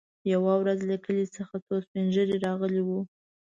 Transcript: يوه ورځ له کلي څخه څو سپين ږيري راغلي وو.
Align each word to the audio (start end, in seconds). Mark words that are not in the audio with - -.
يوه 0.33 0.53
ورځ 0.61 0.79
له 0.89 0.95
کلي 1.05 1.25
څخه 1.35 1.55
څو 1.65 1.75
سپين 1.85 2.05
ږيري 2.13 2.37
راغلي 2.45 2.81
وو. 2.83 2.99